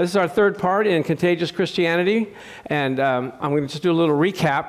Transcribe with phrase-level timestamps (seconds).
[0.00, 2.32] This is our third part in Contagious Christianity,
[2.64, 4.68] and um, I'm going to just do a little recap.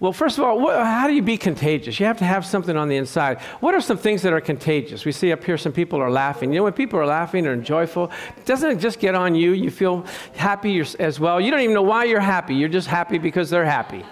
[0.00, 2.00] Well, first of all, how do you be contagious?
[2.00, 3.42] You have to have something on the inside.
[3.60, 5.04] What are some things that are contagious?
[5.04, 6.50] We see up here some people are laughing.
[6.50, 8.10] You know, when people are laughing and joyful,
[8.46, 9.52] doesn't it just get on you?
[9.52, 11.38] You feel happy as well.
[11.38, 12.54] You don't even know why you're happy.
[12.54, 14.02] You're just happy because they're happy.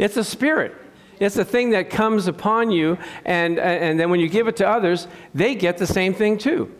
[0.00, 0.74] It's a spirit.
[1.20, 4.68] It's a thing that comes upon you, and, and then when you give it to
[4.68, 6.74] others, they get the same thing too.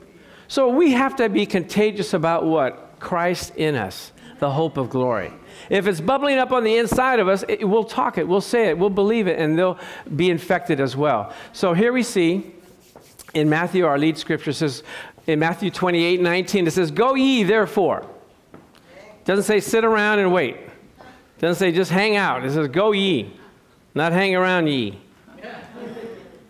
[0.49, 3.01] So we have to be contagious about what?
[3.01, 5.32] Christ in us, the hope of glory.
[5.71, 8.68] If it's bubbling up on the inside of us, it, we'll talk it, we'll say
[8.68, 9.79] it, we'll believe it, and they'll
[10.15, 11.32] be infected as well.
[11.53, 12.54] So here we see
[13.35, 14.82] in Matthew, our lead scripture says,
[15.27, 18.07] in Matthew 28 19, it says, Go ye therefore.
[18.53, 20.57] It doesn't say sit around and wait.
[20.57, 22.45] It doesn't say just hang out.
[22.45, 23.32] It says, Go ye,
[23.95, 24.99] not hang around ye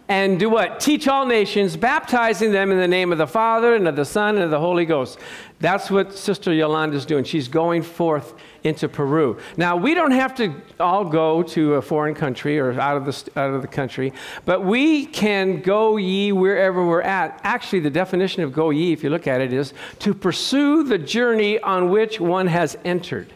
[0.08, 0.80] and do what?
[0.80, 4.34] Teach all nations, baptizing them in the name of the Father and of the Son
[4.34, 5.18] and of the Holy Ghost.
[5.60, 7.24] That's what Sister Yolanda is doing.
[7.24, 9.38] She's going forth into Peru.
[9.56, 13.40] Now, we don't have to all go to a foreign country or out of the,
[13.40, 14.12] out of the country,
[14.44, 17.40] but we can go ye wherever we're at.
[17.42, 20.98] Actually, the definition of go ye, if you look at it, is to pursue the
[20.98, 23.32] journey on which one has entered.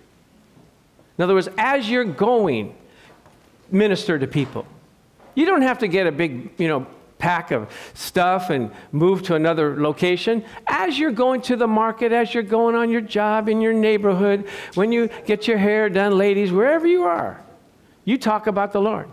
[1.16, 2.76] In other words, as you're going,
[3.70, 4.66] minister to people.
[5.38, 6.84] You don't have to get a big, you know,
[7.18, 10.44] pack of stuff and move to another location.
[10.66, 14.48] As you're going to the market, as you're going on your job in your neighborhood,
[14.74, 17.40] when you get your hair done, ladies, wherever you are,
[18.04, 19.08] you talk about the Lord.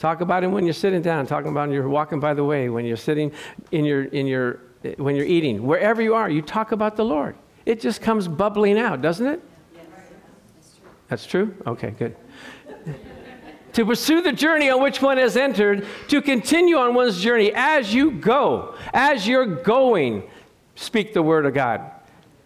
[0.00, 2.68] Talk about him when you're sitting down, talking about when you're walking by the way,
[2.68, 3.30] when you're sitting
[3.70, 4.58] in your in your
[4.96, 5.64] when you're eating.
[5.64, 7.36] Wherever you are, you talk about the Lord.
[7.66, 9.40] It just comes bubbling out, doesn't it?
[9.72, 9.86] Yes.
[11.06, 11.54] That's true?
[11.68, 12.16] Okay, good
[13.72, 17.94] to pursue the journey on which one has entered, to continue on one's journey as
[17.94, 20.22] you go, as you're going,
[20.74, 21.90] speak the word of God.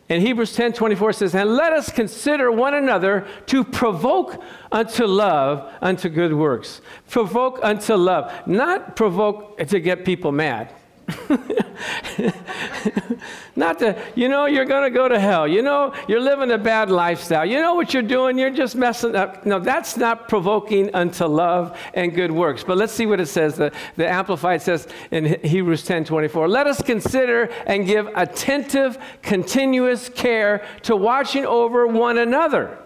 [0.09, 5.73] And Hebrews 10 24 says, And let us consider one another to provoke unto love,
[5.83, 6.81] unto good works.
[7.11, 10.73] Provoke unto love, not provoke to get people mad.
[13.57, 15.47] Not to, you know, you're going to go to hell.
[15.47, 17.47] You know, you're living a bad lifestyle.
[17.47, 18.39] You know what you're doing?
[18.39, 19.47] You're just messing up.
[19.47, 22.65] No, that's not provoking unto love and good works.
[22.65, 23.57] But let's see what it says.
[23.57, 30.09] The, the Amplified says in Hebrews 10 24, let us consider and give attentive, continuous
[30.09, 32.79] care to watching over one another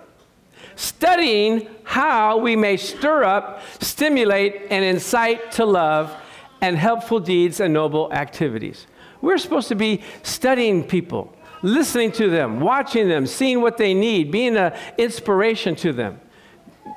[0.77, 6.17] studying how we may stir up, stimulate, and incite to love
[6.61, 8.87] and helpful deeds and noble activities.
[9.21, 14.31] We're supposed to be studying people, listening to them, watching them, seeing what they need,
[14.31, 16.21] being an inspiration to them,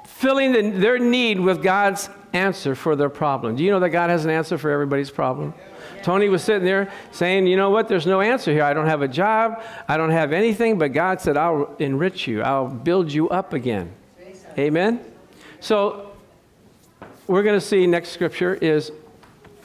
[0.06, 3.56] filling the, their need with God's answer for their problem.
[3.56, 5.53] Do you know that God has an answer for everybody's problem?
[6.02, 7.88] Tony was sitting there saying, You know what?
[7.88, 8.63] There's no answer here.
[8.63, 9.63] I don't have a job.
[9.88, 10.78] I don't have anything.
[10.78, 12.41] But God said, I'll enrich you.
[12.41, 13.91] I'll build you up again.
[14.57, 15.00] Amen?
[15.59, 16.12] So,
[17.28, 18.91] we're going to see next scripture is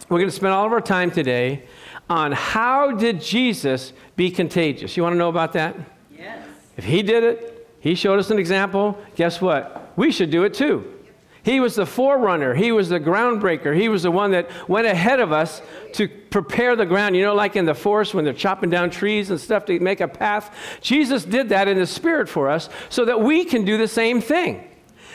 [0.08, 1.64] we're going to spend all of our time today
[2.08, 4.96] on how did Jesus be contagious.
[4.96, 5.76] You want to know about that?
[6.16, 6.46] Yes.
[6.76, 9.92] If he did it, he showed us an example, guess what?
[9.96, 10.94] We should do it too.
[11.42, 12.54] He was the forerunner.
[12.54, 13.74] He was the groundbreaker.
[13.74, 15.62] He was the one that went ahead of us
[15.94, 17.16] to prepare the ground.
[17.16, 20.00] You know, like in the forest when they're chopping down trees and stuff to make
[20.00, 20.54] a path.
[20.80, 24.20] Jesus did that in the Spirit for us so that we can do the same
[24.20, 24.68] thing.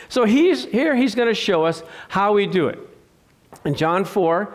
[0.09, 2.79] So he's here, he's going to show us how we do it.
[3.65, 4.53] In John 4,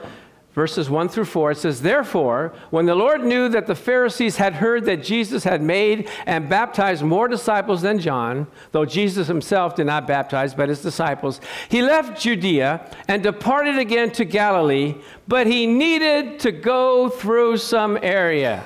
[0.59, 4.55] verses 1 through 4, it says, Therefore, when the Lord knew that the Pharisees had
[4.55, 9.87] heard that Jesus had made and baptized more disciples than John, though Jesus himself did
[9.87, 14.97] not baptize, but his disciples, he left Judea and departed again to Galilee,
[15.29, 18.65] but he needed to go through some area.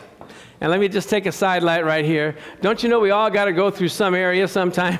[0.63, 2.37] And let me just take a sidelight right here.
[2.61, 4.97] Don't you know we all got to go through some area sometime?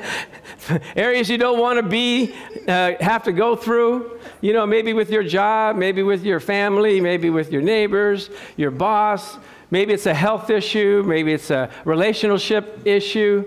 [0.96, 2.34] Areas you don't want to be,
[2.66, 7.00] uh, have to go through you know, maybe with your job, maybe with your family,
[7.00, 9.36] maybe with your neighbors, your boss.
[9.70, 13.44] Maybe it's a health issue, maybe it's a relationship issue.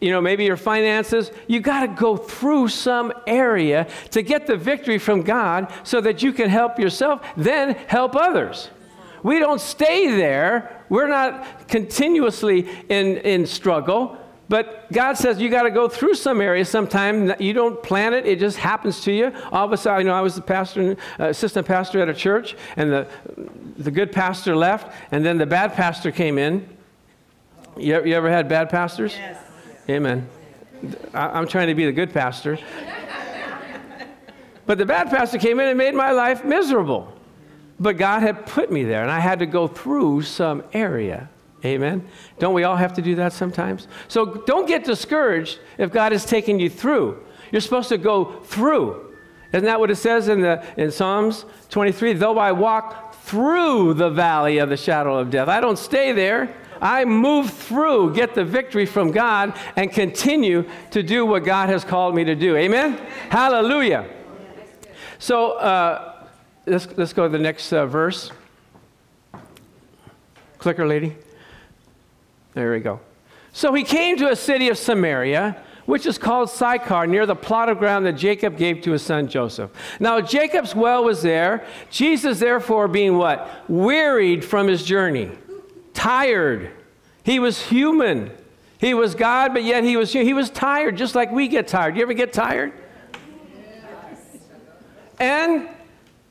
[0.00, 1.32] You know, maybe your finances.
[1.48, 6.22] You got to go through some area to get the victory from God so that
[6.22, 8.68] you can help yourself, then help others.
[9.22, 10.84] We don't stay there.
[10.88, 14.16] We're not continuously in, in struggle.
[14.50, 17.32] But God says you got to go through some areas sometime.
[17.38, 19.32] You don't plan it, it just happens to you.
[19.52, 22.14] All of a sudden, you know, I was the pastor, uh, assistant pastor at a
[22.14, 23.06] church, and the,
[23.78, 26.68] the good pastor left, and then the bad pastor came in.
[27.76, 29.14] You, you ever had bad pastors?
[29.16, 29.38] Yes.
[29.88, 30.28] Amen.
[31.14, 32.58] I, I'm trying to be the good pastor.
[34.66, 37.12] but the bad pastor came in and made my life miserable.
[37.80, 41.30] But God had put me there, and I had to go through some area.
[41.64, 42.06] Amen.
[42.38, 43.88] Don't we all have to do that sometimes?
[44.08, 47.22] So don't get discouraged if God is taking you through.
[47.50, 49.14] You're supposed to go through.
[49.52, 52.12] Isn't that what it says in, the, in Psalms 23?
[52.12, 56.54] Though I walk through the valley of the shadow of death, I don't stay there.
[56.80, 61.84] I move through, get the victory from God, and continue to do what God has
[61.84, 62.56] called me to do.
[62.56, 62.96] Amen?
[63.28, 64.08] Hallelujah.
[65.18, 66.09] So uh,
[66.70, 68.30] let's, let's go to the next uh, verse.
[70.58, 71.16] Clicker, lady.
[72.54, 73.00] There we go.
[73.52, 77.68] So he came to a city of Samaria, which is called Sychar, near the plot
[77.68, 79.70] of ground that Jacob gave to his son Joseph.
[79.98, 81.66] Now Jacob's well was there.
[81.90, 83.48] Jesus, therefore, being what?
[83.68, 85.30] Wearied from his journey,
[85.94, 86.70] tired.
[87.24, 88.30] He was human.
[88.78, 91.96] He was God, but yet he was he was tired, just like we get tired.
[91.96, 92.72] You ever get tired?
[95.18, 95.68] And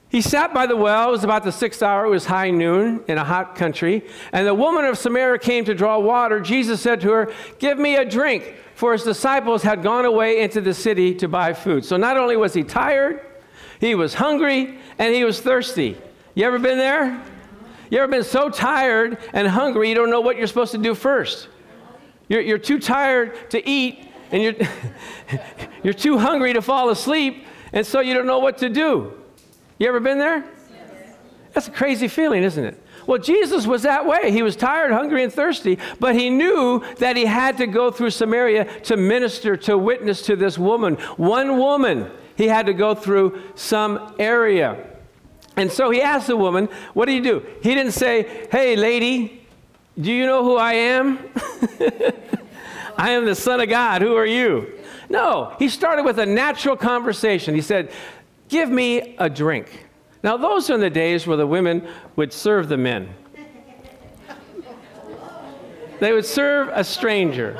[0.09, 1.09] he sat by the well.
[1.09, 2.05] It was about the sixth hour.
[2.05, 4.03] It was high noon in a hot country.
[4.31, 6.39] And the woman of Samaria came to draw water.
[6.39, 10.61] Jesus said to her, Give me a drink, for his disciples had gone away into
[10.61, 11.85] the city to buy food.
[11.85, 13.23] So not only was he tired,
[13.79, 15.95] he was hungry, and he was thirsty.
[16.33, 17.23] You ever been there?
[17.91, 20.95] You ever been so tired and hungry you don't know what you're supposed to do
[20.95, 21.49] first?
[22.27, 24.55] You're, you're too tired to eat, and you're,
[25.83, 29.18] you're too hungry to fall asleep, and so you don't know what to do.
[29.79, 30.43] You ever been there?
[31.53, 32.83] That's a crazy feeling, isn't it?
[33.07, 34.31] Well, Jesus was that way.
[34.31, 38.11] He was tired, hungry, and thirsty, but he knew that he had to go through
[38.11, 40.95] Samaria to minister, to witness to this woman.
[41.17, 44.85] One woman, he had to go through some area.
[45.55, 47.45] And so he asked the woman, What do you do?
[47.63, 49.47] He didn't say, Hey, lady,
[49.99, 51.17] do you know who I am?
[52.97, 54.01] I am the Son of God.
[54.01, 54.73] Who are you?
[55.09, 57.55] No, he started with a natural conversation.
[57.55, 57.91] He said,
[58.49, 59.85] Give me a drink.
[60.23, 63.13] Now, those are the days where the women would serve the men.
[65.99, 67.57] They would serve a stranger.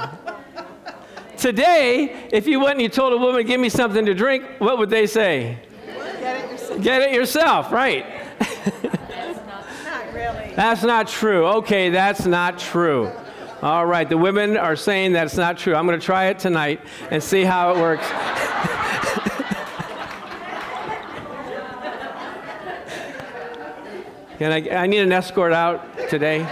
[1.38, 4.78] Today, if you went and you told a woman, give me something to drink, what
[4.78, 5.58] would they say?
[5.86, 6.82] Get it yourself.
[6.82, 8.06] Get it yourself, right.
[8.40, 9.46] that's
[9.86, 10.54] not really.
[10.56, 11.46] That's not true.
[11.48, 13.12] Okay, that's not true.
[13.62, 15.76] All right, the women are saying that's not true.
[15.76, 16.82] I'm going to try it tonight
[17.12, 18.06] and see how it works.
[24.40, 26.48] Can I, I need an escort out today.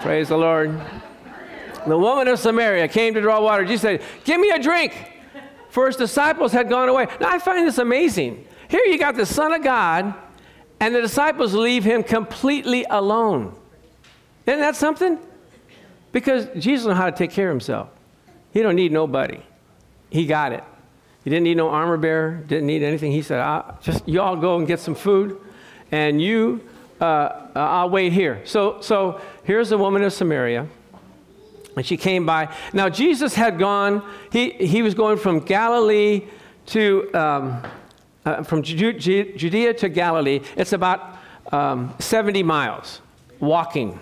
[0.00, 0.80] Praise the Lord.
[1.88, 3.64] The woman of Samaria came to draw water.
[3.64, 4.94] Jesus said, Give me a drink.
[5.70, 7.08] For his disciples had gone away.
[7.20, 8.46] Now I find this amazing.
[8.68, 10.14] Here you got the Son of God,
[10.78, 13.56] and the disciples leave him completely alone.
[14.46, 15.18] Isn't that something?
[16.12, 17.88] Because Jesus knew how to take care of himself.
[18.52, 19.40] He don't need nobody.
[20.10, 20.62] He got it.
[21.24, 23.10] He didn't need no armor bearer, didn't need anything.
[23.10, 25.40] He said, ah, just you all go and get some food
[25.90, 26.60] and you,
[27.00, 28.40] uh, uh, I'll wait here.
[28.44, 30.66] So, so here's the woman of Samaria.
[31.76, 32.52] And she came by.
[32.72, 34.02] Now, Jesus had gone,
[34.32, 36.24] he, he was going from Galilee
[36.66, 37.62] to, um,
[38.24, 40.40] uh, from Judea to Galilee.
[40.56, 41.18] It's about
[41.52, 43.00] um, 70 miles
[43.38, 44.00] walking.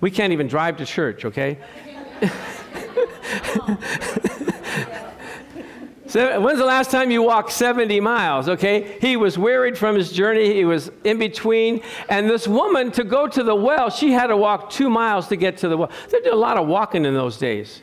[0.00, 1.58] We can't even drive to church, okay?
[6.14, 8.48] When's the last time you walked 70 miles?
[8.48, 10.52] Okay, he was wearied from his journey.
[10.52, 14.36] He was in between, and this woman to go to the well, she had to
[14.36, 15.90] walk two miles to get to the well.
[16.10, 17.82] They did a lot of walking in those days.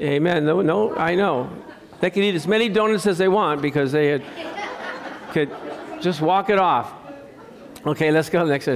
[0.00, 0.44] Amen.
[0.44, 1.50] No, no, I know.
[2.00, 4.24] They could eat as many donuts as they want because they had,
[5.30, 5.50] could
[6.00, 6.92] just walk it off.
[7.86, 8.66] Okay, let's go to the next.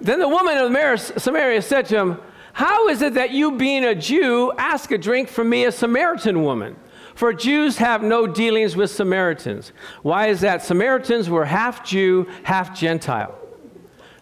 [0.00, 2.20] Then the woman of Samaria said to him,
[2.52, 6.42] How is it that you, being a Jew, ask a drink from me, a Samaritan
[6.42, 6.76] woman?
[7.14, 9.72] For Jews have no dealings with Samaritans.
[10.02, 10.62] Why is that?
[10.62, 13.38] Samaritans were half Jew, half Gentile.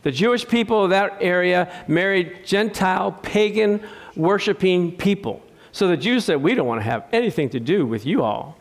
[0.03, 3.81] The Jewish people of that area married Gentile, pagan,
[4.17, 5.43] worshiping people.
[5.71, 8.59] So the Jews said, We don't want to have anything to do with you all.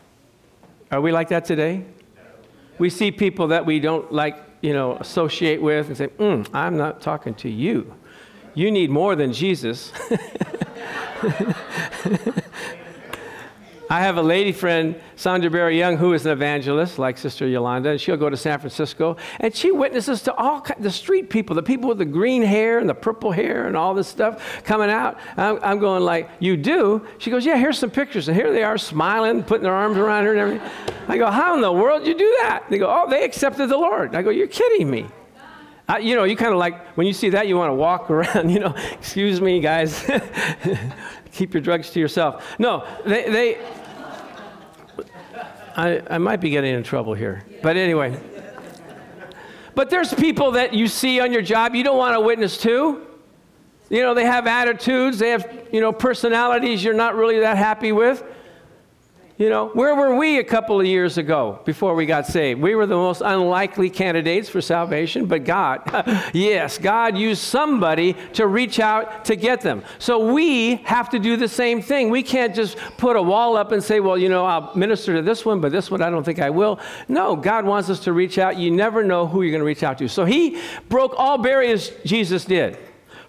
[0.90, 1.84] Are we like that today?
[2.78, 6.76] We see people that we don't like, you know, associate with and say, mm, I'm
[6.76, 7.94] not talking to you.
[8.54, 9.92] You need more than Jesus.
[13.92, 17.90] I have a lady friend, Sandra Berry Young, who is an evangelist like Sister Yolanda,
[17.90, 21.62] and she'll go to San Francisco, and she witnesses to all the street people, the
[21.62, 25.18] people with the green hair and the purple hair and all this stuff coming out.
[25.36, 27.06] I'm, I'm going like, you do?
[27.18, 30.24] She goes, yeah, here's some pictures, and here they are smiling, putting their arms around
[30.24, 30.70] her and everything.
[31.06, 32.64] I go, how in the world you do that?
[32.70, 34.16] They go, oh, they accepted the Lord.
[34.16, 35.06] I go, you're kidding me.
[35.86, 38.08] Uh, you know, you kind of like, when you see that, you want to walk
[38.10, 40.10] around, you know, excuse me, guys.
[41.32, 42.58] Keep your drugs to yourself.
[42.58, 43.58] No, they, they
[45.76, 47.44] I, I might be getting in trouble here.
[47.62, 48.18] But anyway.
[49.74, 53.06] But there's people that you see on your job you don't want to witness to.
[53.88, 57.92] You know, they have attitudes, they have, you know, personalities you're not really that happy
[57.92, 58.22] with.
[59.42, 62.60] You know, where were we a couple of years ago before we got saved?
[62.60, 65.82] We were the most unlikely candidates for salvation, but God,
[66.32, 69.82] yes, God used somebody to reach out to get them.
[69.98, 72.08] So we have to do the same thing.
[72.08, 75.22] We can't just put a wall up and say, well, you know, I'll minister to
[75.22, 76.78] this one, but this one I don't think I will.
[77.08, 78.58] No, God wants us to reach out.
[78.58, 80.08] You never know who you're going to reach out to.
[80.08, 82.78] So he broke all barriers, Jesus did.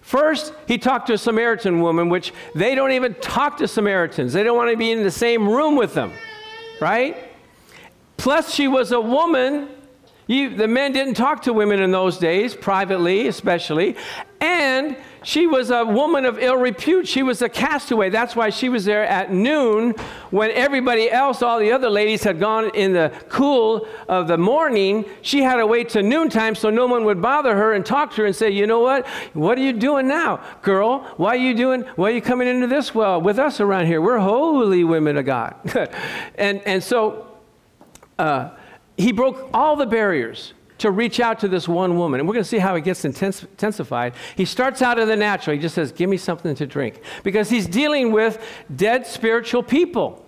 [0.04, 4.34] First, he talked to a Samaritan woman, which they don't even talk to Samaritans.
[4.34, 6.12] They don't want to be in the same room with them,
[6.78, 7.16] right?
[8.18, 9.66] Plus, she was a woman.
[10.26, 13.96] You, the men didn't talk to women in those days, privately especially.
[14.42, 14.94] And
[15.24, 17.08] she was a woman of ill repute.
[17.08, 18.10] She was a castaway.
[18.10, 19.92] That's why she was there at noon
[20.30, 25.06] when everybody else, all the other ladies, had gone in the cool of the morning.
[25.22, 28.16] She had to wait to noontime so no one would bother her and talk to
[28.18, 29.06] her and say, You know what?
[29.32, 31.00] What are you doing now, girl?
[31.16, 31.82] Why are you doing?
[31.96, 34.02] Why are you coming into this well with us around here?
[34.02, 35.56] We're holy women of God.
[36.36, 37.26] and, and so
[38.18, 38.50] uh,
[38.98, 40.52] he broke all the barriers
[40.84, 42.20] to reach out to this one woman.
[42.20, 44.12] And we're going to see how it gets intensified.
[44.36, 45.56] He starts out in the natural.
[45.56, 47.00] He just says, Give me something to drink.
[47.22, 48.38] Because he's dealing with
[48.74, 50.22] dead spiritual people.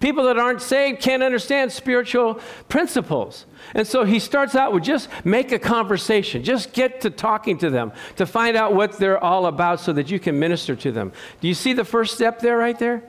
[0.00, 3.46] People that aren't saved can't understand spiritual principles.
[3.72, 7.70] And so he starts out with just make a conversation, just get to talking to
[7.70, 11.12] them to find out what they're all about so that you can minister to them.
[11.40, 13.04] Do you see the first step there, right there?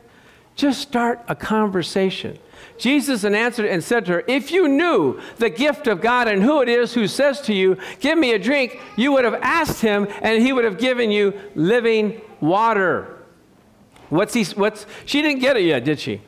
[0.55, 2.37] Just start a conversation.
[2.81, 6.63] Jesus answered and said to her, If you knew the gift of God and who
[6.63, 10.07] it is who says to you, Give me a drink, you would have asked him,
[10.23, 13.19] and he would have given you living water.
[14.09, 16.21] What's he, what's, she didn't get it yet, did she?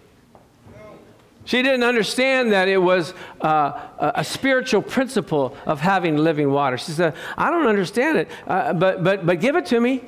[1.45, 6.77] She didn't understand that it was uh, a spiritual principle of having living water.
[6.77, 10.03] She said, I don't understand it, uh, but, but, but give it to me.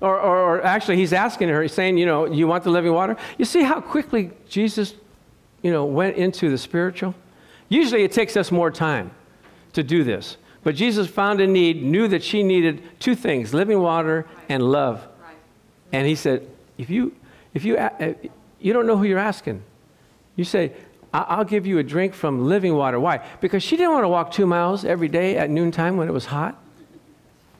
[0.00, 2.92] Or, or, or, actually, he's asking her, he's saying, you know, you want the living
[2.92, 3.16] water?
[3.38, 4.94] You see how quickly Jesus
[5.62, 7.14] you know, went into the spiritual?
[7.68, 9.10] Usually it takes us more time
[9.72, 10.36] to do this.
[10.64, 15.06] But Jesus found a need, knew that she needed two things living water and love.
[15.92, 17.14] And he said, if you,
[17.54, 18.14] if you, uh,
[18.60, 19.62] you don't know who you're asking,
[20.36, 20.72] you say,
[21.12, 22.98] I'll give you a drink from living water.
[22.98, 23.26] Why?
[23.40, 26.26] Because she didn't want to walk two miles every day at noontime when it was
[26.26, 26.61] hot.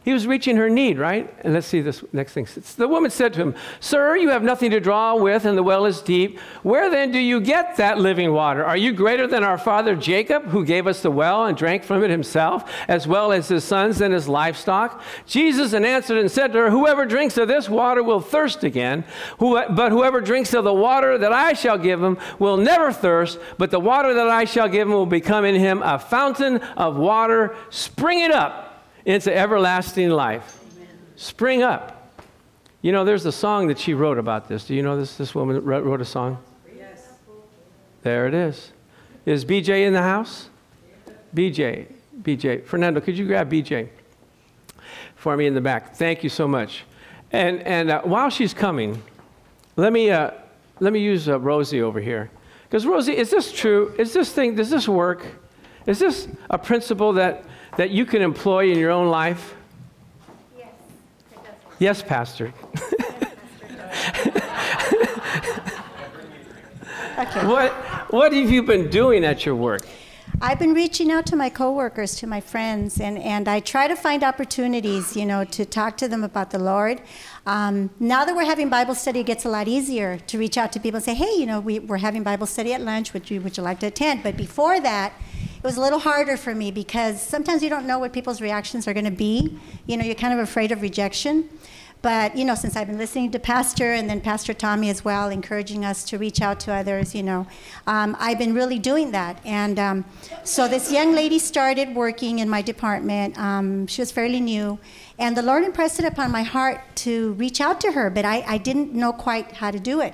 [0.04, 1.32] He was reaching her need, right?
[1.42, 2.48] And let's see this next thing.
[2.76, 5.86] The woman said to him, Sir, you have nothing to draw with, and the well
[5.86, 6.40] is deep.
[6.64, 8.64] Where then do you get that living water?
[8.64, 12.02] Are you greater than our father Jacob, who gave us the well and drank from
[12.02, 15.00] it himself, as well as his sons and his livestock?
[15.26, 19.04] Jesus answered and said to her, Whoever drinks of this water will thirst again,
[19.38, 23.70] but whoever drinks of the water that I shall give him will never thirst, but
[23.70, 27.54] the water that I shall give him will become in him a fountain of water
[27.70, 28.70] springing up
[29.04, 30.60] into everlasting life.
[30.76, 30.88] Amen.
[31.16, 32.22] Spring up.
[32.82, 34.64] You know, there's a song that she wrote about this.
[34.64, 35.16] Do you know this?
[35.16, 36.42] This woman wrote a song?
[36.76, 37.08] Yes.
[38.02, 38.72] There it is.
[39.24, 40.48] Is BJ in the house?
[41.34, 41.86] BJ.
[42.22, 42.64] BJ.
[42.64, 43.88] Fernando, could you grab BJ
[45.14, 45.94] for me in the back?
[45.94, 46.84] Thank you so much.
[47.30, 49.00] And, and uh, while she's coming,
[49.76, 50.32] let me, uh,
[50.80, 52.30] let me use uh, Rosie over here.
[52.64, 53.94] Because, Rosie, is this true?
[53.98, 55.24] Is this thing, does this work?
[55.86, 57.44] Is this a principle that
[57.76, 59.54] that you can employ in your own life?
[60.58, 60.68] Yes,
[61.78, 62.52] yes Pastor.
[67.18, 67.46] okay.
[67.46, 67.72] What,
[68.12, 69.86] what have you been doing at your work?
[70.44, 73.94] I've been reaching out to my coworkers, to my friends, and, and I try to
[73.94, 77.00] find opportunities, you know, to talk to them about the Lord.
[77.46, 80.72] Um, now that we're having Bible study, it gets a lot easier to reach out
[80.72, 83.12] to people and say, hey, you know, we, we're having Bible study at lunch.
[83.12, 84.24] Would you, would you like to attend?
[84.24, 85.12] But before that,
[85.62, 88.88] it was a little harder for me because sometimes you don't know what people's reactions
[88.88, 89.60] are going to be.
[89.86, 91.48] You know, you're kind of afraid of rejection.
[92.02, 95.28] But, you know, since I've been listening to Pastor and then Pastor Tommy as well,
[95.28, 97.46] encouraging us to reach out to others, you know,
[97.86, 99.38] um, I've been really doing that.
[99.44, 100.04] And um,
[100.42, 103.38] so this young lady started working in my department.
[103.38, 104.80] Um, she was fairly new.
[105.16, 108.42] And the Lord impressed it upon my heart to reach out to her, but I,
[108.48, 110.12] I didn't know quite how to do it.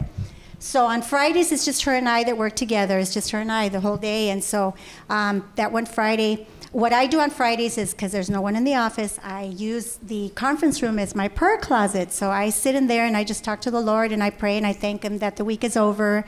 [0.60, 2.98] So on Fridays, it's just her and I that work together.
[2.98, 4.30] It's just her and I the whole day.
[4.30, 4.74] And so
[5.08, 8.64] um, that one Friday, what I do on Fridays is because there's no one in
[8.64, 12.12] the office, I use the conference room as my prayer closet.
[12.12, 14.56] So I sit in there and I just talk to the Lord and I pray
[14.56, 16.24] and I thank Him that the week is over.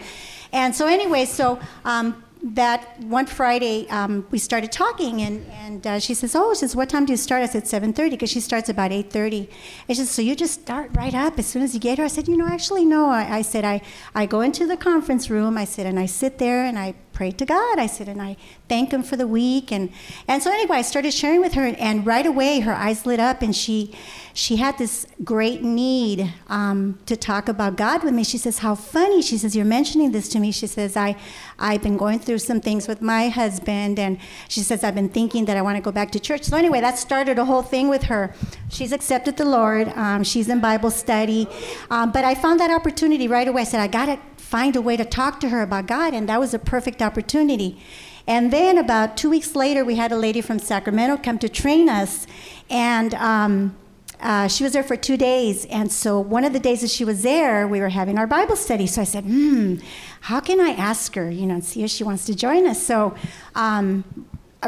[0.53, 5.99] And so, anyway, so um, that one Friday um, we started talking, and, and uh,
[5.99, 8.41] she says, "Oh, she says, what time do you start?" I said, "7:30," because she
[8.41, 9.49] starts about 8:30.
[9.89, 12.05] And she says, "So you just start right up as soon as you get here?"
[12.05, 13.83] I said, "You know, actually, no." I, I said, "I
[14.15, 17.37] I go into the conference room." I said, and I sit there and I prayed
[17.37, 17.79] to God.
[17.79, 18.35] I said, and I
[18.67, 19.71] thank Him for the week.
[19.71, 19.93] And,
[20.27, 23.21] and so anyway, I started sharing with her, and, and right away her eyes lit
[23.21, 23.95] up, and she,
[24.33, 28.25] she had this great need um, to talk about God with me.
[28.25, 29.21] She says, How funny.
[29.21, 30.51] She says, You're mentioning this to me.
[30.51, 31.15] She says, I,
[31.59, 34.17] I've been going through some things with my husband, and
[34.49, 36.45] she says, I've been thinking that I want to go back to church.
[36.45, 38.33] So, anyway, that started a whole thing with her.
[38.71, 41.47] She's accepted the Lord, um, she's in Bible study.
[41.91, 43.61] Um, but I found that opportunity right away.
[43.61, 44.19] I said, I got to
[44.51, 47.81] find a way to talk to her about God, and that was a perfect opportunity.
[48.27, 51.89] And then about two weeks later, we had a lady from Sacramento come to train
[51.89, 52.27] us,
[52.69, 53.77] and um,
[54.19, 55.67] uh, she was there for two days.
[55.67, 58.57] And so one of the days that she was there, we were having our Bible
[58.57, 58.89] study.
[58.89, 59.77] So I said, hmm,
[60.23, 62.85] how can I ask her, you know, and see if she wants to join us?
[62.85, 63.15] So
[63.55, 64.03] um,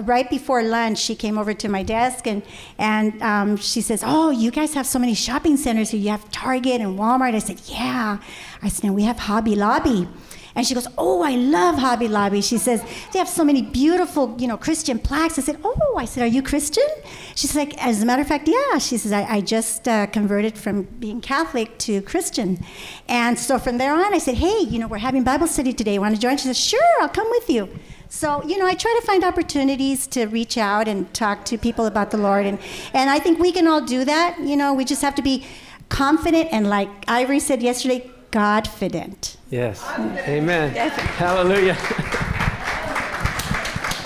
[0.04, 2.42] right before lunch, she came over to my desk and,
[2.78, 6.00] and um, she says, Oh, you guys have so many shopping centers here.
[6.00, 7.34] You have Target and Walmart.
[7.34, 8.18] I said, Yeah.
[8.62, 10.09] I said, No, we have Hobby Lobby.
[10.54, 12.42] And she goes, Oh, I love Hobby Lobby.
[12.42, 15.38] She says, They have so many beautiful, you know, Christian plaques.
[15.38, 16.87] I said, Oh, I said, Are you Christian?
[17.35, 18.78] She's like, As a matter of fact, yeah.
[18.78, 22.62] She says, I, I just uh, converted from being Catholic to Christian.
[23.09, 25.99] And so from there on, I said, Hey, you know, we're having Bible study today.
[25.99, 26.37] Want to join?
[26.37, 27.69] She says, Sure, I'll come with you.
[28.09, 31.87] So, you know, I try to find opportunities to reach out and talk to people
[31.87, 32.45] about the Lord.
[32.45, 32.59] And,
[32.92, 34.38] and I think we can all do that.
[34.38, 35.47] You know, we just have to be
[35.88, 39.36] confident and, like Ivory said yesterday, Godfident.
[39.50, 39.84] Yes.
[40.26, 40.70] Amen.
[40.70, 41.76] Hallelujah.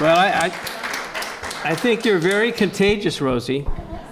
[0.01, 3.65] well, I, I, I, think you're very contagious, Rosie.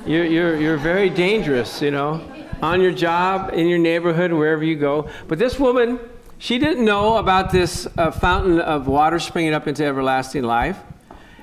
[0.07, 2.25] You're, you're, you're very dangerous, you know,
[2.63, 5.11] on your job, in your neighborhood, wherever you go.
[5.27, 5.99] But this woman,
[6.39, 10.79] she didn't know about this uh, fountain of water springing up into everlasting life.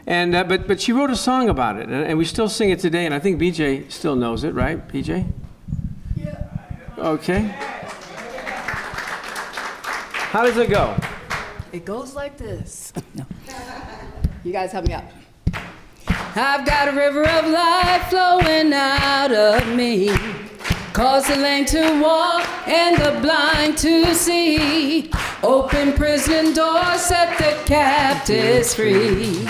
[0.07, 2.69] And, uh, but, but she wrote a song about it, and, and, we still sing
[2.69, 5.29] it today, and I think BJ still knows it, right, BJ?
[6.15, 6.47] Yeah.
[6.97, 7.53] Okay.
[10.31, 10.95] How does it go?
[11.73, 12.93] It goes like this.
[13.15, 13.25] no.
[14.45, 15.03] You guys help me out.
[16.07, 20.09] I've got a river of life flowing out of me.
[20.93, 25.11] Cause the lame to walk and the blind to see.
[25.43, 29.45] Open prison doors, set the captives free.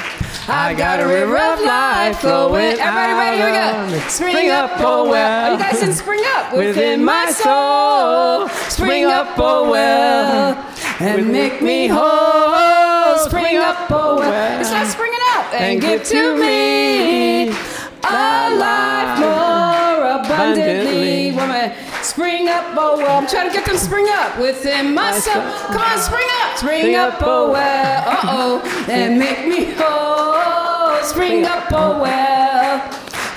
[0.47, 2.79] I've got a river of life flowing.
[2.79, 3.37] Everybody ready?
[3.37, 4.07] Here we go.
[4.07, 5.51] Spring up, oh well.
[5.51, 8.49] Oh, you guys didn't spring up within my soul.
[8.69, 10.70] Spring up, oh, oh well.
[11.03, 13.17] And make me whole.
[13.17, 14.61] Spring up, oh well.
[14.61, 15.51] It's not springing up.
[15.51, 21.31] And give to me a life more abundantly.
[21.31, 23.17] Woman, spring up, oh well.
[23.17, 25.43] I'm trying to get them spring up within myself.
[25.73, 28.03] Come on, spring up, spring up, oh well.
[28.07, 31.01] Uh oh, and make me whole.
[31.03, 32.79] Spring up, oh well,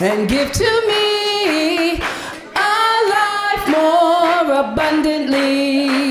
[0.00, 1.92] and give to me
[2.54, 6.03] a life more abundantly.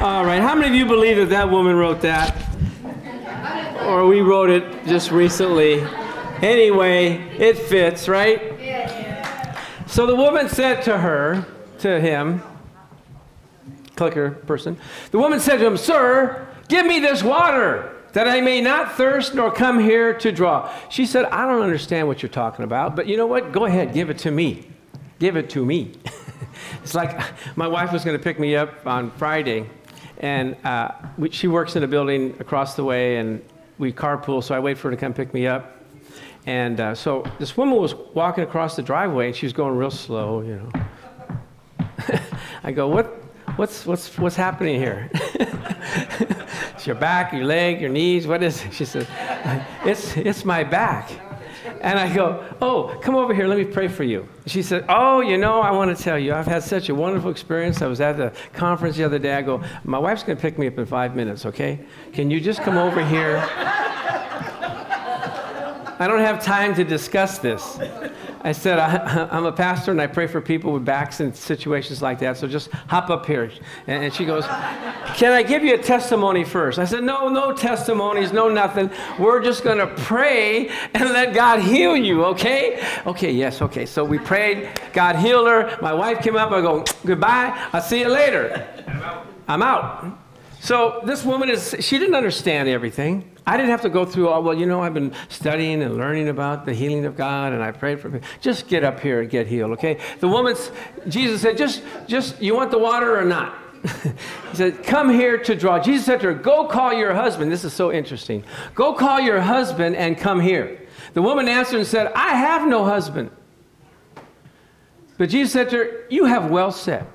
[0.00, 2.32] All right, how many of you believe that that woman wrote that?
[3.82, 5.80] Or we wrote it just recently?
[6.40, 8.40] Anyway, it fits, right?
[9.88, 11.44] So the woman said to her,
[11.80, 12.44] to him,
[13.96, 14.76] clicker person,
[15.10, 19.34] the woman said to him, Sir, give me this water that I may not thirst
[19.34, 20.72] nor come here to draw.
[20.90, 23.50] She said, I don't understand what you're talking about, but you know what?
[23.50, 24.64] Go ahead, give it to me.
[25.18, 25.94] Give it to me.
[26.84, 27.18] it's like
[27.56, 29.68] my wife was going to pick me up on Friday,
[30.18, 33.42] and uh, we, she works in a building across the way, and
[33.78, 35.76] we carpool, so I wait for her to come pick me up.
[36.46, 39.90] And uh, so this woman was walking across the driveway and she was going real
[39.90, 42.20] slow, you know.
[42.64, 43.06] I go, what,
[43.56, 45.10] what's, what's, what's happening here?
[45.14, 48.72] it's your back, your leg, your knees, what is it?
[48.72, 49.06] She says,
[49.84, 51.10] it's, it's my back.
[51.80, 54.28] And I go, Oh, come over here, let me pray for you.
[54.46, 57.30] She said, Oh, you know, I want to tell you, I've had such a wonderful
[57.30, 57.82] experience.
[57.82, 59.34] I was at the conference the other day.
[59.34, 61.80] I go, My wife's going to pick me up in five minutes, okay?
[62.12, 63.38] Can you just come over here?
[66.00, 67.78] I don't have time to discuss this.
[68.42, 72.00] I said, I, am a pastor and I pray for people with backs in situations
[72.00, 73.50] like that, so just hop up here.
[73.86, 74.46] And, and she goes,
[75.16, 76.78] Can I give you a testimony first?
[76.78, 78.90] I said, No, no testimonies, no nothing.
[79.18, 82.84] We're just going to pray and let God heal you, okay?
[83.06, 83.84] Okay, yes, okay.
[83.84, 85.76] So we prayed, God healed her.
[85.82, 88.66] My wife came up, I go, Goodbye, I'll see you later.
[89.48, 90.16] I'm out.
[90.60, 93.30] So this woman is, she didn't understand everything.
[93.48, 96.28] I didn't have to go through all, well, you know, I've been studying and learning
[96.28, 98.28] about the healing of God and I prayed for people.
[98.42, 99.98] Just get up here and get healed, okay?
[100.20, 100.70] The woman's,
[101.08, 103.56] Jesus said, just, just, you want the water or not?
[104.02, 105.78] he said, Come here to draw.
[105.78, 107.50] Jesus said to her, Go call your husband.
[107.50, 108.44] This is so interesting.
[108.74, 110.86] Go call your husband and come here.
[111.14, 113.30] The woman answered and said, I have no husband.
[115.16, 117.06] But Jesus said to her, You have well said.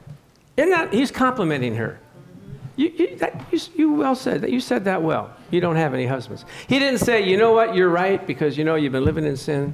[0.58, 2.00] Isn't that, he's complimenting her.
[2.75, 4.51] You, you, that, you, you well said that.
[4.51, 5.36] You said that well.
[5.51, 6.45] You don't have any husbands.
[6.67, 9.38] He didn't say, you know what, you're right because you know you've been living in
[9.38, 9.73] sin.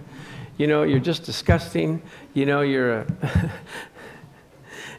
[0.58, 2.02] You know, you're just disgusting.
[2.34, 3.06] You know, you're uh,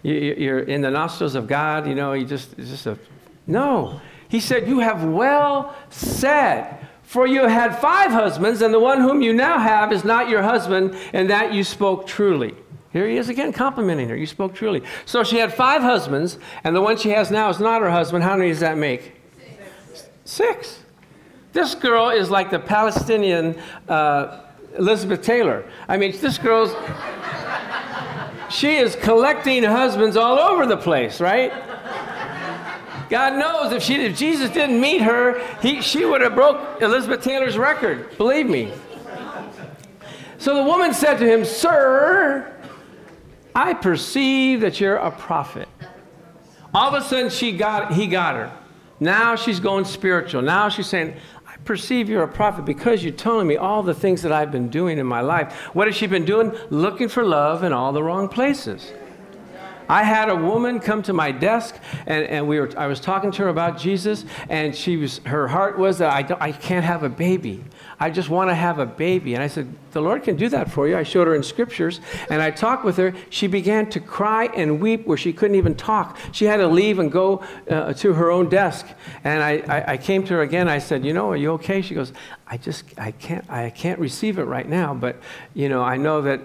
[0.05, 1.87] a you're in the nostrils of God.
[1.87, 2.99] You know, you just, just a.
[3.47, 4.01] No.
[4.29, 6.79] He said, You have well said.
[7.03, 10.43] For you had five husbands, and the one whom you now have is not your
[10.43, 12.55] husband, and that you spoke truly.
[12.93, 14.17] Here he is again complimenting her.
[14.17, 14.83] You spoke truly.
[15.07, 18.25] So she had five husbands, and the one she has now is not her husband.
[18.25, 19.13] How many does that make?
[19.39, 20.09] Six.
[20.25, 20.79] Six.
[21.53, 24.41] This girl is like the Palestinian uh,
[24.79, 25.65] Elizabeth Taylor.
[25.89, 26.75] I mean, this girl's.
[28.51, 31.53] she is collecting husbands all over the place, right?
[33.09, 37.23] God knows if, she, if Jesus didn't meet her, he, she would have broke Elizabeth
[37.23, 38.17] Taylor's record.
[38.17, 38.73] Believe me.
[40.39, 42.57] So the woman said to him, Sir,
[43.55, 45.69] I perceive that you're a prophet.
[46.73, 48.53] All of a sudden, she got, he got her.
[49.01, 50.43] Now she's going spiritual.
[50.43, 54.23] Now she's saying, I perceive you're a prophet because you're telling me all the things
[54.23, 55.53] that I've been doing in my life.
[55.75, 56.53] What has she been doing?
[56.69, 58.93] Looking for love in all the wrong places.
[59.89, 61.75] I had a woman come to my desk,
[62.07, 65.49] and, and we were, I was talking to her about Jesus, and she was, her
[65.49, 67.65] heart was that I, I can't have a baby.
[68.03, 69.35] I just want to have a baby.
[69.35, 70.97] And I said, The Lord can do that for you.
[70.97, 73.13] I showed her in scriptures, and I talked with her.
[73.29, 76.17] She began to cry and weep where she couldn't even talk.
[76.33, 78.87] She had to leave and go uh, to her own desk.
[79.23, 80.67] And I, I, I came to her again.
[80.67, 81.83] I said, You know, are you okay?
[81.83, 82.15] She goes,
[82.47, 85.17] I just, I can't, I can't receive it right now, but,
[85.53, 86.41] you know, I know that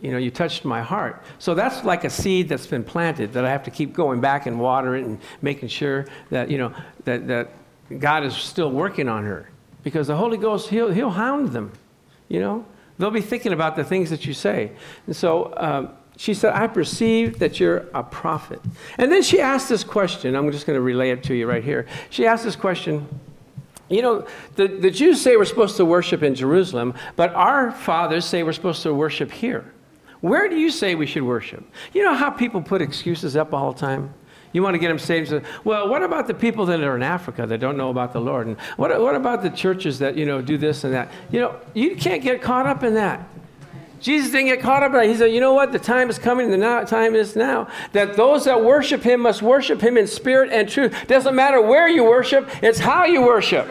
[0.00, 1.24] you know, you touched my heart.
[1.40, 4.46] So that's like a seed that's been planted that I have to keep going back
[4.46, 7.50] and water it and making sure that, you know, that, that
[7.98, 9.50] God is still working on her.
[9.82, 11.72] Because the Holy Ghost, he'll, he'll hound them,
[12.28, 12.64] you know.
[12.98, 14.72] They'll be thinking about the things that you say.
[15.06, 18.60] And so um, she said, I perceive that you're a prophet.
[18.98, 20.34] And then she asked this question.
[20.34, 21.86] I'm just going to relay it to you right here.
[22.10, 23.06] She asked this question.
[23.88, 28.24] You know, the, the Jews say we're supposed to worship in Jerusalem, but our fathers
[28.24, 29.72] say we're supposed to worship here.
[30.20, 31.64] Where do you say we should worship?
[31.92, 34.12] You know how people put excuses up all the time?
[34.52, 35.32] You want to get them saved.
[35.64, 38.46] Well, what about the people that are in Africa that don't know about the Lord?
[38.46, 41.10] And what, what about the churches that, you know, do this and that?
[41.30, 43.28] You know, you can't get caught up in that.
[44.00, 45.06] Jesus didn't get caught up in that.
[45.06, 45.72] He said, you know what?
[45.72, 49.42] The time is coming, the now, time is now, that those that worship him must
[49.42, 50.94] worship him in spirit and truth.
[51.08, 53.68] Doesn't matter where you worship, it's how you worship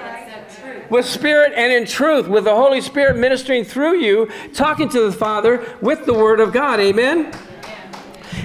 [0.89, 5.11] with spirit and in truth, with the Holy Spirit ministering through you, talking to the
[5.11, 6.79] Father with the Word of God.
[6.79, 7.33] Amen?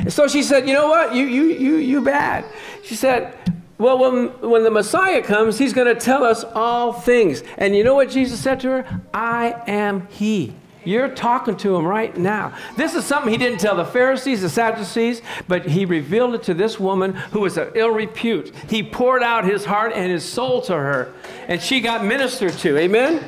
[0.09, 1.15] So she said, You know what?
[1.15, 2.45] You, you, you, you bad.
[2.83, 3.37] She said,
[3.79, 7.43] Well, when, when the Messiah comes, he's going to tell us all things.
[7.59, 9.01] And you know what Jesus said to her?
[9.13, 10.55] I am He.
[10.85, 12.55] You're talking to him right now.
[12.77, 16.55] This is something he didn't tell the Pharisees, the Sadducees, but he revealed it to
[16.55, 18.53] this woman who was of ill repute.
[18.69, 21.13] He poured out his heart and his soul to her,
[21.47, 22.77] and she got ministered to.
[22.79, 23.23] Amen?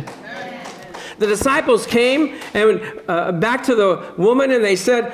[1.18, 5.12] The disciples came and uh, back to the woman, and they said,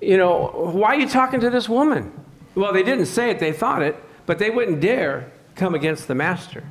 [0.00, 2.12] You know, why are you talking to this woman?
[2.54, 6.14] Well, they didn't say it, they thought it, but they wouldn't dare come against the
[6.14, 6.64] master.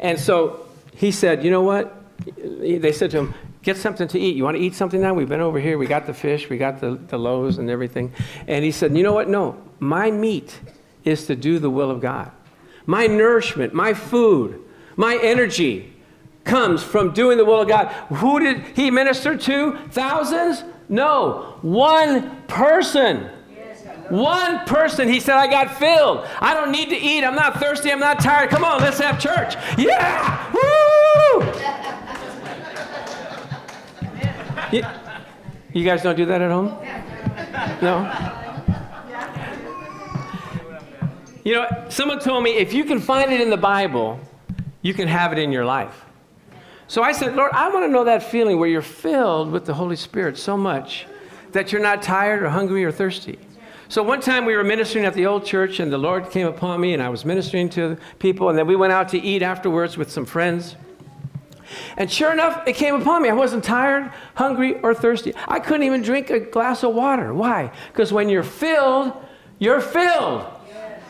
[0.00, 1.94] And so he said, You know what?
[2.38, 4.36] They said to him, get something to eat.
[4.36, 5.14] You want to eat something now?
[5.14, 5.78] We've been over here.
[5.78, 8.12] We got the fish, we got the, the loaves and everything.
[8.46, 9.28] And he said, You know what?
[9.28, 10.60] No, my meat
[11.04, 12.30] is to do the will of God.
[12.86, 14.62] My nourishment, my food,
[14.96, 15.92] my energy
[16.44, 17.88] comes from doing the will of God.
[18.16, 19.78] Who did he minister to?
[19.90, 20.62] Thousands?
[20.88, 23.30] No, one person.
[24.10, 26.26] One person, he said, I got filled.
[26.40, 27.24] I don't need to eat.
[27.24, 27.90] I'm not thirsty.
[27.90, 28.50] I'm not tired.
[28.50, 29.54] Come on, let's have church.
[29.78, 30.52] Yeah!
[30.52, 30.60] Woo!
[34.72, 34.84] You,
[35.72, 36.76] you guys don't do that at home?
[37.80, 38.10] No?
[41.44, 44.18] You know, someone told me if you can find it in the Bible,
[44.82, 46.04] you can have it in your life.
[46.86, 49.74] So I said, Lord, I want to know that feeling where you're filled with the
[49.74, 51.06] Holy Spirit so much
[51.52, 53.38] that you're not tired or hungry or thirsty.
[53.88, 56.80] So one time we were ministering at the old church, and the Lord came upon
[56.80, 59.96] me, and I was ministering to people, and then we went out to eat afterwards
[59.96, 60.76] with some friends.
[61.96, 63.28] And sure enough, it came upon me.
[63.28, 65.32] I wasn't tired, hungry, or thirsty.
[65.48, 67.32] I couldn't even drink a glass of water.
[67.32, 67.72] Why?
[67.88, 69.12] Because when you're filled,
[69.58, 70.46] you're filled.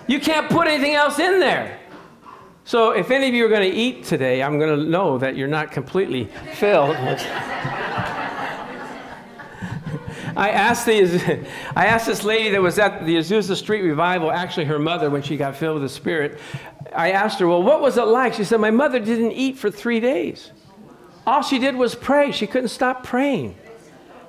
[0.07, 1.81] You can't put anything else in there.
[2.67, 5.37] So if any of you are going to eat today, I'm going to know that
[5.37, 6.97] you're not completely filled.
[10.37, 11.47] I asked, the,
[11.77, 15.23] I asked this lady that was at the Azusa Street Revival, actually her mother, when
[15.23, 16.41] she got filled with the Spirit,
[16.95, 18.35] I asked her, Well, what was it like?
[18.35, 20.51] She said, My mother didn't eat for three days.
[21.27, 22.33] All she did was pray.
[22.33, 23.57] She couldn't stop praying.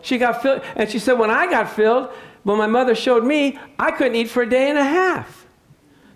[0.01, 0.61] She got filled.
[0.75, 2.09] And she said, When I got filled,
[2.43, 5.44] when my mother showed me, I couldn't eat for a day and a half.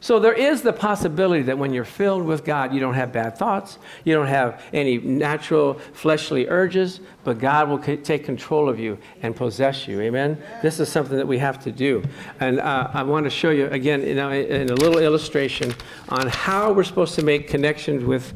[0.02, 3.38] So there is the possibility that when you're filled with God, you don't have bad
[3.38, 8.80] thoughts, you don't have any natural fleshly urges, but God will c- take control of
[8.80, 10.00] you and possess you.
[10.00, 10.42] Amen.
[10.62, 12.02] This is something that we have to do,
[12.40, 15.76] and uh, I want to show you again, you know, in a little illustration
[16.08, 18.34] on how we're supposed to make connections with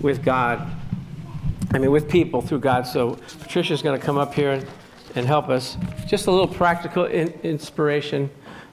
[0.00, 0.66] with God.
[1.74, 2.86] I mean, with people through God.
[2.86, 4.62] So Patricia's going to come up here
[5.14, 5.76] and help us.
[6.06, 8.28] Just a little practical in- inspiration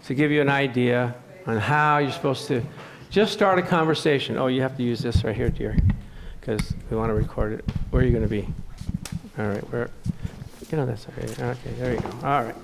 [0.06, 2.62] to give you an idea on how you're supposed to
[3.10, 4.38] just start a conversation.
[4.38, 5.78] Oh, you have to use this right here, dear,
[6.39, 7.65] because we want to record it.
[7.89, 8.47] Where are you going to be?
[9.38, 9.89] All right, where?
[10.69, 11.13] Get on that side.
[11.39, 12.10] Okay, there you go.
[12.23, 12.56] All right.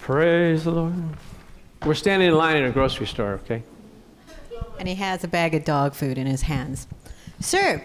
[0.00, 0.94] Praise the Lord.
[1.86, 3.62] We're standing in line in a grocery store, okay?
[4.78, 6.86] And he has a bag of dog food in his hands.
[7.40, 7.82] Sir,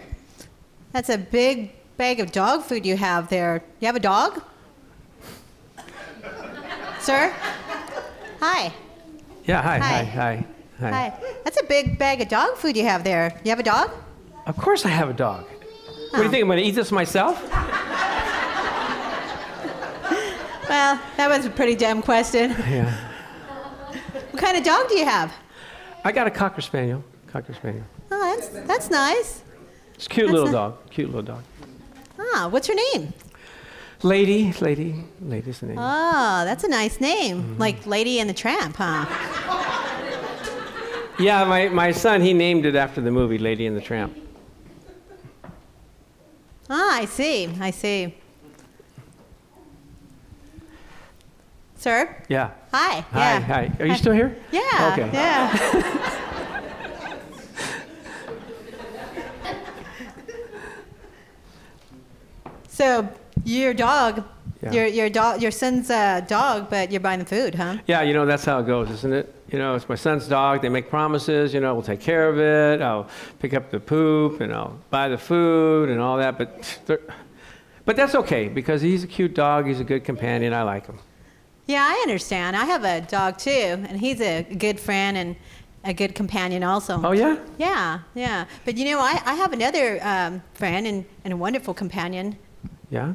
[0.92, 3.62] that's a big bag of dog food you have there.
[3.80, 4.42] You have a dog?
[7.00, 7.32] Sir?
[8.40, 8.72] Hi.
[9.46, 10.44] Yeah, hi, hi, Hi.
[10.80, 11.20] hi, hi.
[11.44, 13.38] That's a big bag of dog food you have there.
[13.44, 13.90] You have a dog?
[14.46, 15.44] Of course I have a dog.
[16.10, 16.42] What do you think?
[16.42, 17.40] I'm going to eat this myself?
[20.66, 22.50] Well, that was a pretty dumb question.
[22.66, 22.90] Yeah.
[24.30, 25.30] What kind of dog do you have?
[26.04, 27.04] I got a Cocker Spaniel.
[27.28, 27.84] Cocker Spaniel.
[28.10, 29.42] Oh, that's, that's nice.
[29.94, 30.90] It's a cute That's little a- dog.
[30.90, 31.42] Cute little dog.
[32.18, 33.12] Ah, what's her name?
[34.04, 35.78] Lady, lady, lady's the name.
[35.78, 37.42] Oh, that's a nice name.
[37.42, 37.58] Mm-hmm.
[37.58, 39.06] Like Lady and the Tramp, huh?
[41.18, 44.14] Yeah, my, my son, he named it after the movie Lady and the Tramp.
[46.68, 47.48] Ah, I see.
[47.58, 48.14] I see.
[51.76, 52.22] Sir?
[52.28, 52.50] Yeah.
[52.72, 53.00] Hi.
[53.00, 53.40] Hi, yeah.
[53.40, 53.72] hi.
[53.80, 54.36] Are you still here?
[54.52, 54.90] Yeah.
[54.92, 55.08] Okay.
[55.14, 55.56] Yeah.
[62.68, 63.08] so
[63.44, 64.22] your dog,
[64.62, 64.72] Yeah.
[64.72, 67.78] your your dog, your son's uh, dog, but you're buying the food, huh?
[67.86, 69.34] Yeah, you know, that's how it goes, isn't it?
[69.52, 70.62] You know, it's my son's dog.
[70.62, 72.80] They make promises, you know, we'll take care of it.
[72.82, 73.06] I'll
[73.40, 76.38] pick up the poop and I'll buy the food and all that.
[76.38, 77.02] But, they're-
[77.84, 79.66] but that's okay because he's a cute dog.
[79.66, 80.54] He's a good companion.
[80.54, 80.98] I like him.
[81.66, 82.56] Yeah, I understand.
[82.56, 83.50] I have a dog too,
[83.88, 85.36] and he's a good friend and
[85.84, 86.98] a good companion also.
[87.04, 87.36] Oh, yeah?
[87.58, 88.46] Yeah, yeah.
[88.64, 92.38] But you know, I, I have another um, friend and, and a wonderful companion.
[92.90, 93.12] Yeah?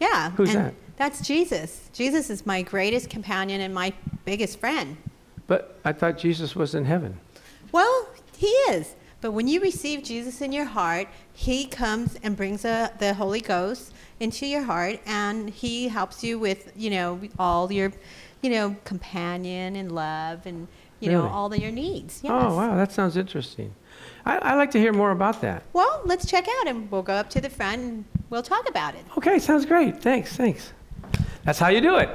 [0.00, 0.30] Yeah.
[0.30, 0.74] Who's and that?
[0.96, 1.88] That's Jesus.
[1.92, 3.92] Jesus is my greatest companion and my
[4.24, 4.96] biggest friend.
[5.46, 7.18] But I thought Jesus was in heaven.
[7.72, 8.94] Well, he is.
[9.20, 13.40] But when you receive Jesus in your heart, he comes and brings a, the Holy
[13.40, 17.92] Ghost into your heart, and he helps you with, you know, all your,
[18.40, 20.68] you know, companion and love and,
[21.00, 22.22] you know, all of your needs.
[22.24, 22.44] Oh, yes.
[22.46, 23.74] Oh, wow, that sounds interesting.
[24.24, 25.62] I, I'd like to hear more about that.
[25.72, 28.94] Well, let's check out, and we'll go up to the front and we'll talk about
[28.94, 29.04] it.
[29.16, 30.00] Okay, sounds great.
[30.02, 30.72] Thanks, thanks.
[31.44, 32.08] That's how you do it.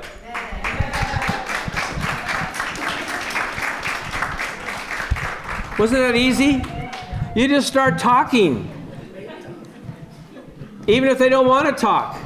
[5.78, 6.64] Wasn't that easy?
[7.36, 8.72] You just start talking.
[10.88, 12.22] Even if they don't want to talk.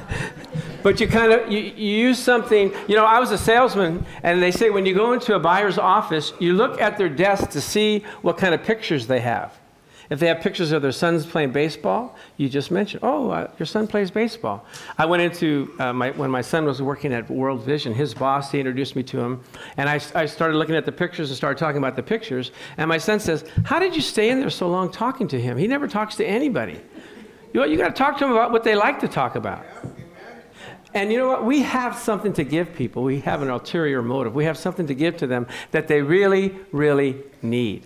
[0.83, 4.41] but you kind of you, you use something you know i was a salesman and
[4.41, 7.61] they say when you go into a buyer's office you look at their desk to
[7.61, 9.57] see what kind of pictures they have.
[10.09, 13.65] If they have pictures of their sons playing baseball you just mention oh uh, your
[13.65, 14.65] son plays baseball.
[14.97, 18.51] I went into uh, my, when my son was working at world vision his boss
[18.51, 19.41] he introduced me to him
[19.77, 22.89] and I, I started looking at the pictures and started talking about the pictures and
[22.89, 25.57] my son says how did you stay in there so long talking to him?
[25.57, 26.79] He never talks to anybody.
[27.53, 29.65] You, know, you got to talk to them about what they like to talk about
[30.93, 31.45] and you know what?
[31.45, 33.03] We have something to give people.
[33.03, 34.35] We have an ulterior motive.
[34.35, 37.85] We have something to give to them that they really, really need.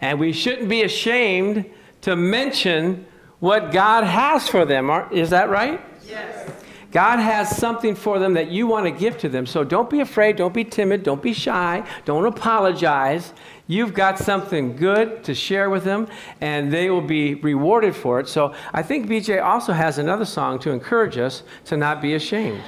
[0.00, 1.66] And we shouldn't be ashamed
[2.02, 3.06] to mention
[3.40, 4.90] what God has for them.
[5.12, 5.80] Is that right?
[6.06, 6.50] Yes.
[6.92, 9.44] God has something for them that you want to give to them.
[9.44, 13.34] So don't be afraid, don't be timid, don't be shy, don't apologize.
[13.68, 16.06] You've got something good to share with them,
[16.40, 18.28] and they will be rewarded for it.
[18.28, 22.62] So I think BJ also has another song to encourage us to not be ashamed.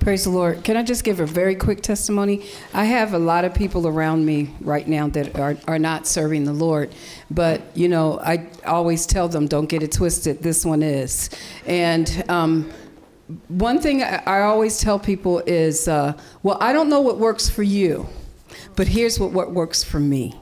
[0.00, 0.64] Praise the Lord.
[0.64, 2.46] Can I just give a very quick testimony?
[2.72, 6.44] I have a lot of people around me right now that are, are not serving
[6.44, 6.94] the Lord.
[7.30, 10.42] But, you know, I always tell them, don't get it twisted.
[10.42, 11.30] This one is.
[11.66, 12.72] And um,
[13.48, 17.62] one thing I, always tell people is, uh, well, I don't know what works for
[17.62, 18.08] you,
[18.76, 20.34] but here's what, what works for me.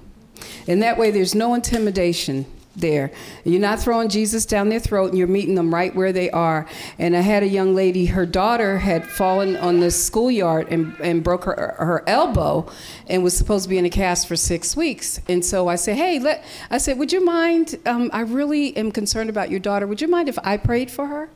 [0.67, 2.47] And that way, there's no intimidation
[2.77, 3.11] there.
[3.45, 6.67] You're not throwing Jesus down their throat, and you're meeting them right where they are.
[6.99, 11.23] And I had a young lady, her daughter had fallen on the schoolyard and, and
[11.23, 12.71] broke her, her elbow
[13.09, 15.21] and was supposed to be in a cast for six weeks.
[15.29, 17.77] And so I said, Hey, let, I said, Would you mind?
[17.85, 19.87] Um, I really am concerned about your daughter.
[19.87, 21.31] Would you mind if I prayed for her?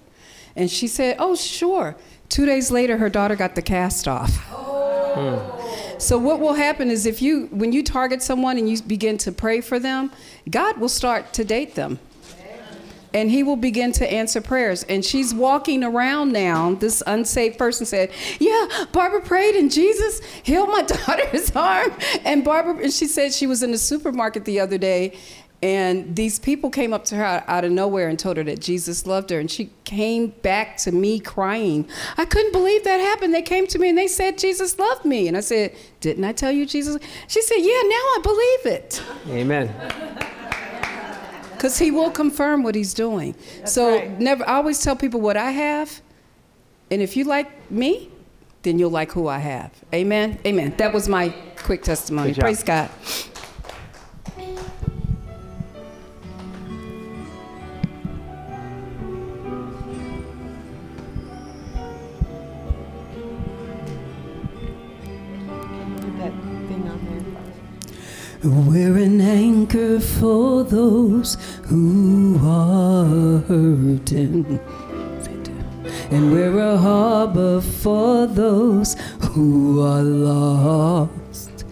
[0.56, 1.96] And she said, Oh, sure.
[2.28, 4.46] Two days later, her daughter got the cast off.
[4.50, 5.96] Oh.
[5.98, 9.32] So what will happen is if you when you target someone and you begin to
[9.32, 10.10] pray for them,
[10.50, 11.98] God will start to date them.
[13.14, 14.84] And he will begin to answer prayers.
[14.84, 16.74] And she's walking around now.
[16.74, 18.10] This unsaved person said,
[18.40, 21.92] Yeah, Barbara prayed and Jesus healed my daughter's arm.
[22.24, 25.18] And Barbara, and she said she was in the supermarket the other day
[25.62, 28.60] and these people came up to her out, out, of nowhere and told her that
[28.60, 29.38] Jesus loved her.
[29.38, 31.88] And she came back to me crying.
[32.16, 33.32] I couldn't believe that happened.
[33.32, 35.28] They came to me and they said, Jesus loved me.
[35.28, 36.98] And I said, Didn't I tell you Jesus?
[37.28, 39.02] She said, Yeah, now I believe it.
[39.28, 39.72] Amen.
[41.52, 43.36] Because he will confirm what he's doing.
[43.58, 44.18] That's so right.
[44.18, 46.00] never I always tell people what I have.
[46.90, 48.10] And if you like me,
[48.62, 49.72] then you'll like who I have.
[49.94, 50.40] Amen.
[50.44, 50.74] Amen.
[50.78, 52.34] That was my quick testimony.
[52.34, 52.90] Praise God.
[68.44, 74.58] We're an anchor for those who are hurting.
[76.10, 78.96] And we're a harbor for those
[79.30, 81.64] who are lost.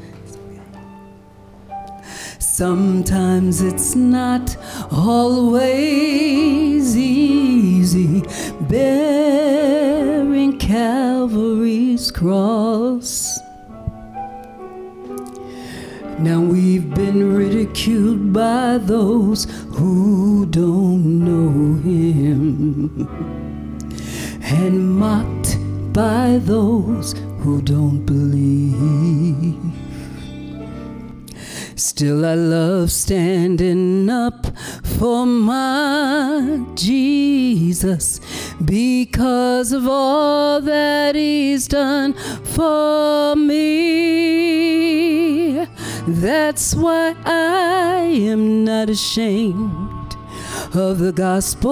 [2.39, 4.57] Sometimes it's not
[4.93, 5.77] always
[6.97, 8.23] easy
[8.69, 13.40] bearing Calvary's cross.
[16.21, 23.09] Now we've been ridiculed by those who don't know him
[24.43, 25.57] and mocked
[25.95, 29.57] by those who don't believe.
[31.75, 34.47] Still, I love standing up
[34.85, 38.21] for my Jesus
[38.63, 42.13] because of all that He's done
[42.45, 44.51] for me.
[46.09, 50.17] That's why I am not ashamed
[50.75, 51.71] of the gospel.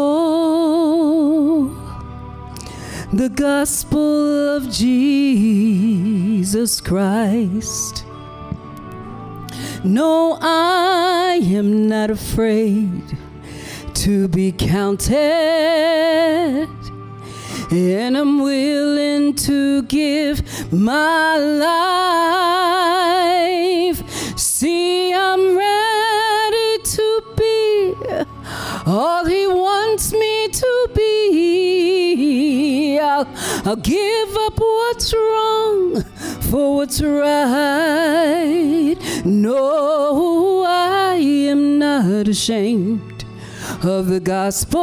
[3.13, 5.61] The gospel of Jesus
[6.81, 8.05] Christ.
[9.83, 13.17] No, I am not afraid
[13.95, 15.17] to be counted,
[17.71, 22.79] and I'm willing to give my life.
[24.39, 27.95] See, I'm ready to be
[28.87, 33.01] all He wants me to be.
[33.01, 33.27] I'll,
[33.65, 36.05] I'll give up what's wrong
[36.53, 38.95] for what's right.
[39.25, 43.25] No, I am not ashamed
[43.83, 44.79] of the gospel.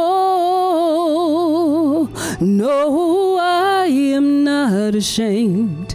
[2.40, 5.85] No, I am not ashamed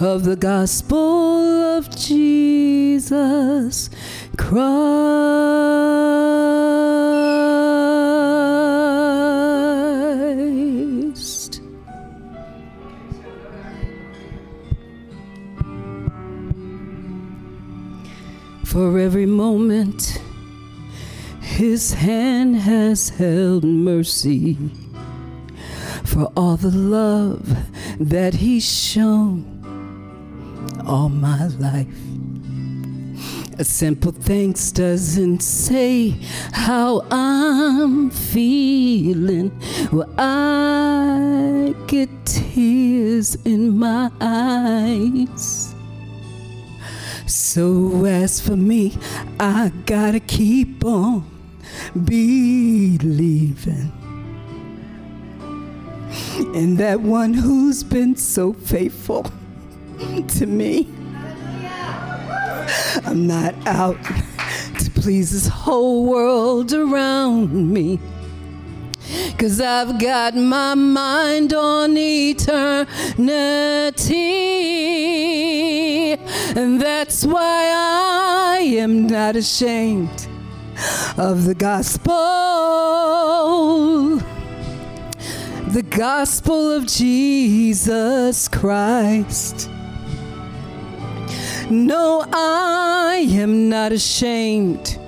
[0.00, 0.96] of the gospel
[1.76, 3.88] of Jesus
[4.36, 4.82] Christ.
[18.64, 20.20] For every moment,
[21.40, 24.58] his hand has held mercy
[26.04, 27.56] for all the love
[27.98, 29.55] that he's shown
[30.86, 31.88] all my life.
[33.58, 36.10] A simple thanks doesn't say
[36.52, 39.50] how I'm feeling.
[39.90, 45.74] Well, I get tears in my eyes.
[47.26, 48.96] So as for me,
[49.40, 51.24] I gotta keep on
[52.04, 53.90] believing
[56.54, 59.26] in that one who's been so faithful
[60.38, 60.88] to me.
[63.04, 68.00] I'm not out to please this whole world around me.
[69.38, 72.86] Cause I've got my mind on eternity.
[76.56, 80.28] And that's why I am not ashamed
[81.16, 82.14] of the gospel.
[85.68, 89.70] The gospel of Jesus Christ.
[91.68, 94.98] No, I am not ashamed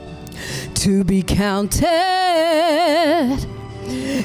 [0.75, 1.87] to be counted,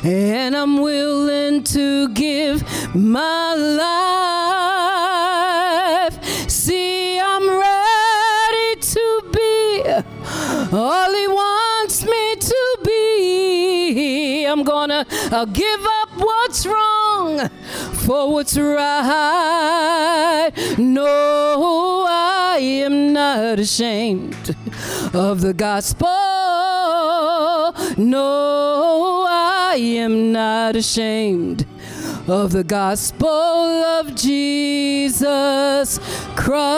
[0.04, 2.64] and I'm willing to give
[2.96, 3.54] my
[6.10, 6.24] life.
[6.50, 9.84] See, I'm ready to be
[10.76, 14.46] all He wants me to be.
[14.46, 17.48] I'm gonna I'll give up what's wrong
[18.06, 20.52] for what's right.
[20.80, 22.03] No,
[22.64, 24.56] am not ashamed
[25.14, 26.08] of the gospel.
[27.98, 31.66] No, I am not ashamed
[32.28, 36.00] of the gospel of Jesus
[36.36, 36.74] Christ.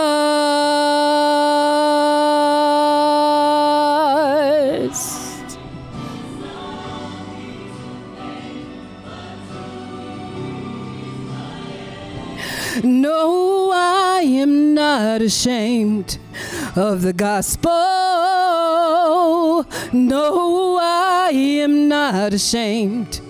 [12.84, 16.18] No, I am not ashamed
[16.76, 17.72] of the gospel.
[19.94, 23.22] No, I am not ashamed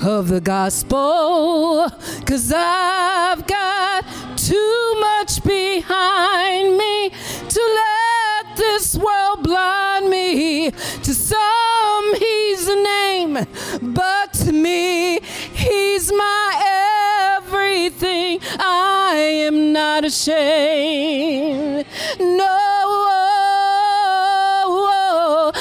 [0.00, 1.90] of the gospel.
[2.24, 4.04] Cause I've got
[4.36, 7.10] too much behind me
[7.48, 10.70] to let this world blind me.
[10.70, 13.44] To some, he's a name,
[13.82, 15.18] but to me,
[15.52, 16.62] he's my
[17.74, 18.38] everything.
[18.58, 19.16] I
[19.46, 21.86] am not ashamed.
[22.20, 22.46] No,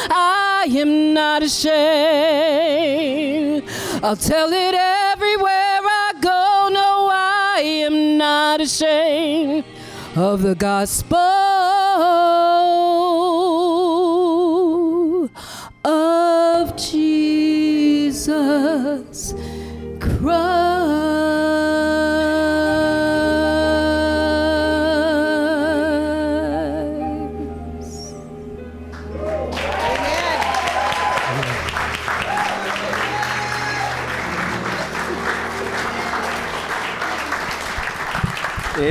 [0.09, 1.74] I am not ashamed.
[4.03, 6.70] I'll tell it everywhere I go.
[6.72, 9.66] No, I am not ashamed
[10.16, 11.18] of the gospel
[15.84, 18.28] of Jesus
[19.99, 20.62] Christ.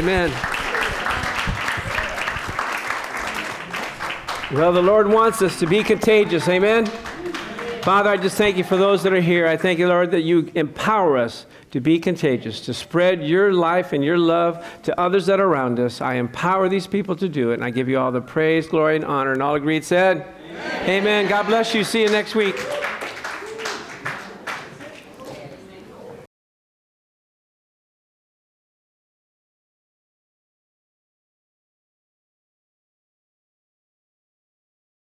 [0.02, 0.32] Amen.
[4.52, 6.48] Well, the Lord wants us to be contagious.
[6.48, 6.86] Amen.
[7.82, 9.46] Father, I just thank you for those that are here.
[9.46, 13.92] I thank you, Lord, that you empower us to be contagious, to spread your life
[13.92, 16.00] and your love to others that are around us.
[16.00, 18.96] I empower these people to do it, and I give you all the praise, glory,
[18.96, 19.32] and honor.
[19.32, 20.90] And all agreed said, Amen.
[20.90, 21.28] Amen.
[21.28, 21.84] God bless you.
[21.84, 22.56] See you next week.